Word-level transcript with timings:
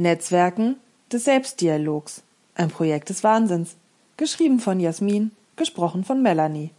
Netzwerken 0.00 0.76
des 1.12 1.24
Selbstdialogs. 1.24 2.22
Ein 2.54 2.70
Projekt 2.70 3.10
des 3.10 3.22
Wahnsinns. 3.22 3.76
Geschrieben 4.16 4.58
von 4.58 4.80
Jasmin, 4.80 5.30
gesprochen 5.56 6.04
von 6.04 6.22
Melanie. 6.22 6.70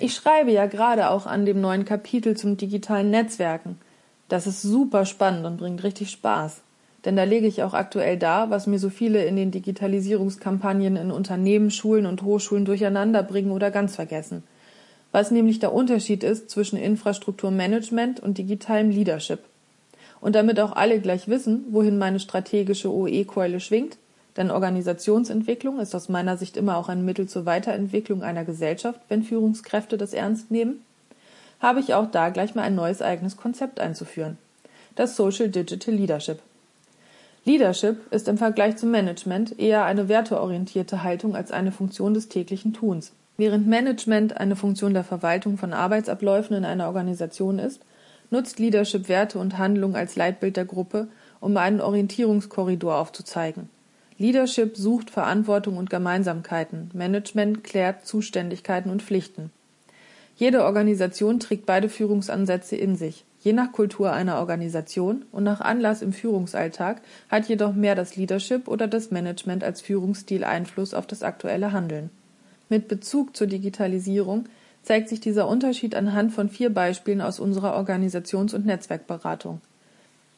Ich 0.00 0.16
schreibe 0.16 0.50
ja 0.50 0.66
gerade 0.66 1.08
auch 1.10 1.26
an 1.26 1.46
dem 1.46 1.60
neuen 1.60 1.84
Kapitel 1.84 2.36
zum 2.36 2.56
digitalen 2.56 3.10
Netzwerken. 3.10 3.78
Das 4.28 4.48
ist 4.48 4.62
super 4.62 5.06
spannend 5.06 5.46
und 5.46 5.58
bringt 5.58 5.84
richtig 5.84 6.10
Spaß. 6.10 6.60
Denn 7.04 7.16
da 7.16 7.24
lege 7.24 7.46
ich 7.46 7.62
auch 7.62 7.72
aktuell 7.72 8.18
dar, 8.18 8.50
was 8.50 8.66
mir 8.66 8.78
so 8.78 8.90
viele 8.90 9.24
in 9.24 9.36
den 9.36 9.50
Digitalisierungskampagnen 9.50 10.96
in 10.96 11.10
Unternehmen, 11.10 11.70
Schulen 11.70 12.06
und 12.06 12.22
Hochschulen 12.22 12.64
durcheinander 12.64 13.22
bringen 13.22 13.52
oder 13.52 13.70
ganz 13.70 13.96
vergessen. 13.96 14.42
Was 15.12 15.30
nämlich 15.30 15.58
der 15.58 15.72
Unterschied 15.72 16.22
ist 16.22 16.50
zwischen 16.50 16.76
Infrastrukturmanagement 16.76 18.20
und 18.20 18.38
digitalem 18.38 18.90
Leadership. 18.90 19.40
Und 20.20 20.34
damit 20.34 20.60
auch 20.60 20.72
alle 20.72 21.00
gleich 21.00 21.28
wissen, 21.28 21.64
wohin 21.70 21.96
meine 21.96 22.20
strategische 22.20 22.92
OE-Keule 22.92 23.60
schwingt, 23.60 23.96
denn 24.36 24.50
Organisationsentwicklung 24.50 25.80
ist 25.80 25.94
aus 25.94 26.08
meiner 26.08 26.36
Sicht 26.36 26.56
immer 26.56 26.76
auch 26.76 26.88
ein 26.88 27.04
Mittel 27.04 27.28
zur 27.28 27.46
Weiterentwicklung 27.46 28.22
einer 28.22 28.44
Gesellschaft, 28.44 29.00
wenn 29.08 29.22
Führungskräfte 29.22 29.98
das 29.98 30.12
ernst 30.12 30.50
nehmen, 30.50 30.84
habe 31.58 31.80
ich 31.80 31.94
auch 31.94 32.10
da 32.10 32.28
gleich 32.28 32.54
mal 32.54 32.62
ein 32.62 32.74
neues 32.74 33.02
eigenes 33.02 33.36
Konzept 33.36 33.80
einzuführen. 33.80 34.38
Das 34.94 35.16
Social 35.16 35.48
Digital 35.48 35.94
Leadership. 35.94 36.40
Leadership 37.44 38.12
ist 38.12 38.28
im 38.28 38.36
Vergleich 38.36 38.76
zum 38.76 38.90
Management 38.90 39.58
eher 39.58 39.84
eine 39.84 40.08
werteorientierte 40.08 41.02
Haltung 41.02 41.34
als 41.34 41.50
eine 41.50 41.72
Funktion 41.72 42.12
des 42.12 42.28
täglichen 42.28 42.74
Tuns. 42.74 43.12
Während 43.38 43.66
Management 43.66 44.36
eine 44.36 44.56
Funktion 44.56 44.92
der 44.92 45.04
Verwaltung 45.04 45.56
von 45.56 45.72
Arbeitsabläufen 45.72 46.54
in 46.54 46.66
einer 46.66 46.86
Organisation 46.86 47.58
ist, 47.58 47.80
nutzt 48.30 48.58
Leadership 48.58 49.08
Werte 49.08 49.38
und 49.38 49.56
Handlung 49.56 49.96
als 49.96 50.16
Leitbild 50.16 50.58
der 50.58 50.66
Gruppe, 50.66 51.08
um 51.40 51.56
einen 51.56 51.80
Orientierungskorridor 51.80 52.98
aufzuzeigen. 52.98 53.70
Leadership 54.18 54.76
sucht 54.76 55.08
Verantwortung 55.08 55.78
und 55.78 55.88
Gemeinsamkeiten, 55.88 56.90
Management 56.92 57.64
klärt 57.64 58.06
Zuständigkeiten 58.06 58.90
und 58.90 59.02
Pflichten. 59.02 59.50
Jede 60.36 60.64
Organisation 60.64 61.40
trägt 61.40 61.64
beide 61.64 61.88
Führungsansätze 61.88 62.76
in 62.76 62.96
sich. 62.96 63.24
Je 63.42 63.54
nach 63.54 63.72
Kultur 63.72 64.12
einer 64.12 64.38
Organisation 64.38 65.24
und 65.32 65.44
nach 65.44 65.62
Anlass 65.62 66.02
im 66.02 66.12
Führungsalltag 66.12 67.00
hat 67.30 67.48
jedoch 67.48 67.72
mehr 67.72 67.94
das 67.94 68.16
Leadership 68.16 68.68
oder 68.68 68.86
das 68.86 69.10
Management 69.10 69.64
als 69.64 69.80
Führungsstil 69.80 70.44
Einfluss 70.44 70.92
auf 70.92 71.06
das 71.06 71.22
aktuelle 71.22 71.72
Handeln. 71.72 72.10
Mit 72.68 72.86
Bezug 72.86 73.34
zur 73.34 73.46
Digitalisierung 73.46 74.44
zeigt 74.82 75.08
sich 75.08 75.20
dieser 75.20 75.48
Unterschied 75.48 75.94
anhand 75.94 76.32
von 76.32 76.48
vier 76.48 76.72
Beispielen 76.72 77.20
aus 77.22 77.40
unserer 77.40 77.76
Organisations- 77.76 78.54
und 78.54 78.66
Netzwerkberatung. 78.66 79.60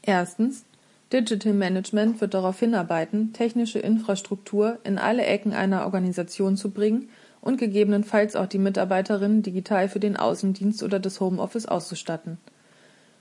Erstens 0.02 0.64
Digital 1.12 1.52
Management 1.52 2.20
wird 2.20 2.32
darauf 2.34 2.58
hinarbeiten, 2.58 3.32
technische 3.34 3.78
Infrastruktur 3.78 4.78
in 4.82 4.96
alle 4.96 5.24
Ecken 5.26 5.52
einer 5.52 5.84
Organisation 5.84 6.56
zu 6.56 6.70
bringen 6.70 7.10
und 7.42 7.58
gegebenenfalls 7.58 8.34
auch 8.34 8.46
die 8.46 8.58
Mitarbeiterinnen 8.58 9.42
digital 9.42 9.88
für 9.88 10.00
den 10.00 10.16
Außendienst 10.16 10.82
oder 10.82 11.00
das 11.00 11.20
Homeoffice 11.20 11.66
auszustatten. 11.66 12.38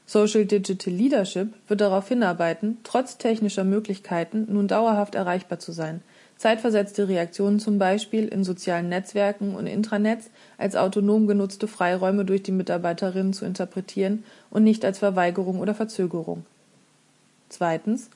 Social 0.06 0.46
Digital 0.46 0.94
Leadership 0.94 1.54
wird 1.68 1.82
darauf 1.82 2.08
hinarbeiten, 2.08 2.78
trotz 2.84 3.18
technischer 3.18 3.64
Möglichkeiten 3.64 4.48
nun 4.50 4.68
dauerhaft 4.68 5.16
erreichbar 5.16 5.60
zu 5.60 5.72
sein, 5.72 6.02
zeitversetzte 6.38 7.08
Reaktionen 7.08 7.60
zum 7.60 7.78
Beispiel 7.78 8.28
in 8.28 8.44
sozialen 8.44 8.90
Netzwerken 8.90 9.56
und 9.56 9.68
Intranets 9.68 10.32
als 10.58 10.76
autonom 10.76 11.28
genutzte 11.28 11.68
Freiräume 11.68 12.26
durch 12.26 12.44
die 12.44 12.52
Mitarbeiterinnen 12.52 13.32
zu 13.32 13.46
interpretieren 13.46 14.24
und 14.50 14.64
nicht 14.64 14.84
als 14.84 15.00
Verweigerung 15.00 15.60
oder 15.60 15.76
Verzögerung. 15.76 16.46
Zweitens. 17.50 18.10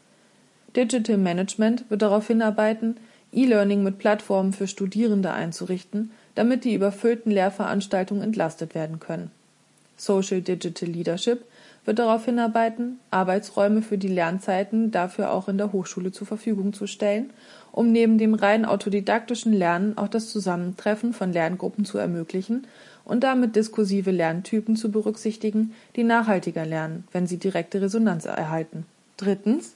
Digital 0.75 1.17
Management 1.17 1.89
wird 1.89 2.01
darauf 2.01 2.27
hinarbeiten, 2.27 2.97
E-Learning 3.31 3.83
mit 3.83 3.99
Plattformen 3.99 4.53
für 4.53 4.67
Studierende 4.67 5.31
einzurichten, 5.31 6.11
damit 6.35 6.63
die 6.63 6.73
überfüllten 6.73 7.31
Lehrveranstaltungen 7.31 8.23
entlastet 8.23 8.75
werden 8.75 8.99
können. 8.99 9.31
Social 9.97 10.41
Digital 10.41 10.89
Leadership 10.89 11.45
wird 11.85 11.99
darauf 11.99 12.25
hinarbeiten, 12.25 12.99
Arbeitsräume 13.11 13.81
für 13.81 13.97
die 13.97 14.07
Lernzeiten 14.07 14.91
dafür 14.91 15.31
auch 15.31 15.47
in 15.47 15.57
der 15.57 15.71
Hochschule 15.71 16.11
zur 16.11 16.27
Verfügung 16.27 16.73
zu 16.73 16.87
stellen, 16.87 17.29
um 17.71 17.91
neben 17.91 18.17
dem 18.17 18.33
rein 18.33 18.65
autodidaktischen 18.65 19.53
Lernen 19.53 19.97
auch 19.97 20.07
das 20.07 20.29
Zusammentreffen 20.29 21.13
von 21.13 21.31
Lerngruppen 21.31 21.85
zu 21.85 21.97
ermöglichen 21.97 22.65
und 23.05 23.23
damit 23.23 23.55
diskursive 23.55 24.11
Lerntypen 24.11 24.75
zu 24.75 24.91
berücksichtigen, 24.91 25.73
die 25.95 26.03
nachhaltiger 26.03 26.65
lernen, 26.65 27.03
wenn 27.11 27.27
sie 27.27 27.37
direkte 27.37 27.81
Resonanz 27.81 28.25
erhalten. 28.25 28.85
Drittens. 29.17 29.73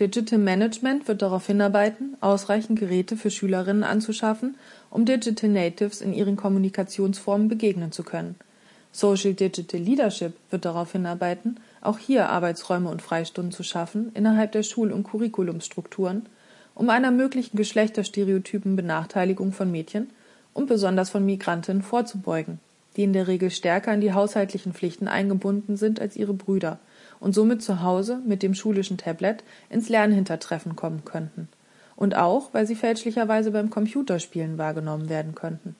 Digital 0.00 0.38
Management 0.38 1.06
wird 1.06 1.20
darauf 1.20 1.46
hinarbeiten, 1.46 2.16
ausreichend 2.22 2.80
Geräte 2.80 3.18
für 3.18 3.30
Schülerinnen 3.30 3.84
anzuschaffen, 3.84 4.56
um 4.88 5.04
Digital 5.04 5.50
Natives 5.50 6.00
in 6.00 6.14
ihren 6.14 6.36
Kommunikationsformen 6.36 7.48
begegnen 7.48 7.92
zu 7.92 8.02
können– 8.02 8.36
Social 8.92 9.32
Digital 9.32 9.80
Leadership 9.80 10.34
wird 10.50 10.66
darauf 10.66 10.92
hinarbeiten, 10.92 11.58
auch 11.80 11.98
hier 11.98 12.28
Arbeitsräume 12.28 12.90
und 12.90 13.00
Freistunden 13.00 13.50
zu 13.50 13.62
schaffen 13.62 14.12
innerhalb 14.14 14.52
der 14.52 14.62
Schul- 14.62 14.92
und 14.92 15.04
Curriculumstrukturen, 15.04 16.26
um 16.74 16.90
einer 16.90 17.10
möglichen 17.10 17.56
geschlechterstereotypen 17.56 18.76
Benachteiligung 18.76 19.52
von 19.52 19.70
Mädchen 19.70 20.10
und 20.52 20.66
besonders 20.66 21.08
von 21.08 21.24
Migrantinnen 21.24 21.82
vorzubeugen, 21.82 22.60
die 22.96 23.04
in 23.04 23.14
der 23.14 23.28
Regel 23.28 23.50
stärker 23.50 23.94
in 23.94 24.02
die 24.02 24.12
haushaltlichen 24.12 24.74
Pflichten 24.74 25.08
eingebunden 25.08 25.78
sind 25.78 25.98
als 25.98 26.16
ihre 26.16 26.34
Brüder 26.34 26.78
und 27.18 27.34
somit 27.34 27.62
zu 27.62 27.82
Hause 27.82 28.20
mit 28.26 28.42
dem 28.42 28.54
schulischen 28.54 28.98
Tablet 28.98 29.42
ins 29.70 29.88
Lernhintertreffen 29.88 30.76
kommen 30.76 31.04
könnten. 31.04 31.48
Und 31.96 32.16
auch, 32.16 32.52
weil 32.52 32.66
sie 32.66 32.74
fälschlicherweise 32.74 33.52
beim 33.52 33.70
Computerspielen 33.70 34.58
wahrgenommen 34.58 35.08
werden 35.08 35.34
könnten. 35.34 35.76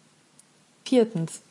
Viertens. 0.85 1.43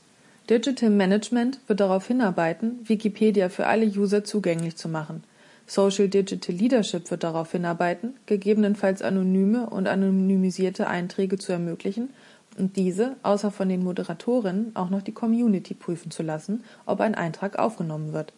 Digital 0.49 0.89
Management 0.89 1.59
wird 1.67 1.79
darauf 1.79 2.07
hinarbeiten, 2.07 2.79
Wikipedia 2.83 3.49
für 3.49 3.67
alle 3.67 3.85
User 3.85 4.23
zugänglich 4.23 4.75
zu 4.75 4.89
machen. 4.89 5.23
Social 5.67 6.09
Digital 6.09 6.55
Leadership 6.55 7.09
wird 7.11 7.23
darauf 7.23 7.51
hinarbeiten, 7.51 8.15
gegebenenfalls 8.25 9.01
anonyme 9.01 9.69
und 9.69 9.87
anonymisierte 9.87 10.87
Einträge 10.87 11.37
zu 11.37 11.53
ermöglichen 11.53 12.09
und 12.57 12.75
diese, 12.75 13.15
außer 13.23 13.51
von 13.51 13.69
den 13.69 13.83
Moderatorinnen, 13.83 14.75
auch 14.75 14.89
noch 14.89 15.01
die 15.01 15.13
Community 15.13 15.73
prüfen 15.73 16.11
zu 16.11 16.23
lassen, 16.23 16.63
ob 16.85 16.99
ein 16.99 17.15
Eintrag 17.15 17.57
aufgenommen 17.57 18.11
wird. 18.11 18.33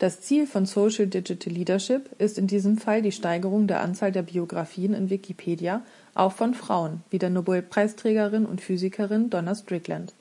Das 0.00 0.20
Ziel 0.20 0.46
von 0.46 0.64
Social 0.64 1.06
Digital 1.06 1.52
Leadership 1.52 2.10
ist 2.18 2.38
in 2.38 2.46
diesem 2.46 2.78
Fall 2.78 3.02
die 3.02 3.12
Steigerung 3.12 3.66
der 3.66 3.80
Anzahl 3.80 4.12
der 4.12 4.22
Biografien 4.22 4.94
in 4.94 5.10
Wikipedia, 5.10 5.82
auch 6.14 6.32
von 6.32 6.54
Frauen, 6.54 7.02
wie 7.10 7.18
der 7.18 7.30
Nobelpreisträgerin 7.30 8.46
und 8.46 8.60
Physikerin 8.60 9.30
Donna 9.30 9.54
Strickland. 9.54 10.12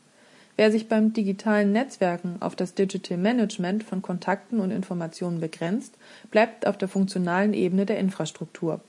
Wer 0.58 0.72
sich 0.72 0.90
beim 0.90 1.14
digitalen 1.14 1.72
Netzwerken 1.72 2.38
auf 2.40 2.56
das 2.56 2.74
Digital 2.74 3.18
Management 3.18 3.84
von 3.84 4.02
Kontakten 4.02 4.60
und 4.60 4.72
Informationen 4.72 5.40
begrenzt, 5.40 5.94
bleibt 6.32 6.66
auf 6.66 6.80
der 6.80 6.88
funktionalen 6.88 7.54
Ebene 7.54 7.86
der 7.86 8.00
Infrastruktur. 8.00 8.82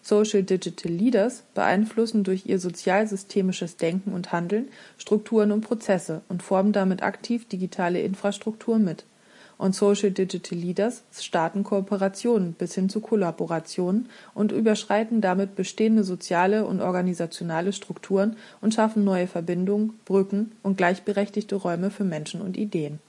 Social 0.00 0.44
Digital 0.44 0.92
Leaders 0.92 1.42
beeinflussen 1.54 2.22
durch 2.22 2.46
ihr 2.46 2.60
sozialsystemisches 2.60 3.76
Denken 3.76 4.12
und 4.12 4.30
Handeln 4.30 4.68
Strukturen 4.96 5.50
und 5.50 5.62
Prozesse 5.62 6.22
und 6.28 6.44
formen 6.44 6.72
damit 6.72 7.02
aktiv 7.02 7.48
digitale 7.48 8.00
Infrastruktur 8.00 8.78
mit 8.78 9.04
und 9.58 9.74
Social 9.74 10.12
Digital 10.12 10.58
Leaders 10.58 11.02
starten 11.12 11.64
Kooperationen 11.64 12.54
bis 12.54 12.74
hin 12.74 12.88
zu 12.88 13.00
Kollaborationen 13.00 14.08
und 14.34 14.52
überschreiten 14.52 15.20
damit 15.20 15.56
bestehende 15.56 16.04
soziale 16.04 16.64
und 16.64 16.80
organisationale 16.80 17.72
Strukturen 17.72 18.36
und 18.60 18.72
schaffen 18.72 19.04
neue 19.04 19.26
Verbindungen, 19.26 19.98
Brücken 20.04 20.52
und 20.62 20.78
gleichberechtigte 20.78 21.56
Räume 21.56 21.90
für 21.90 22.04
Menschen 22.04 22.40
und 22.40 22.56
Ideen 22.56 23.00